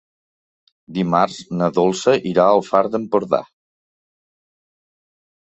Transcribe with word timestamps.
Dimarts 0.97 1.35
na 1.59 1.67
Dolça 1.75 2.15
irà 2.31 2.47
al 2.55 2.63
Far 2.71 2.83
d'Empordà. 2.97 3.41